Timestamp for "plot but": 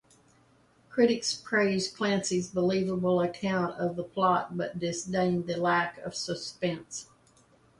4.03-4.79